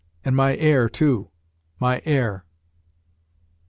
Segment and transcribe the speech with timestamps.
[0.25, 1.29] And my heir, too
[1.79, 2.43] my heir!"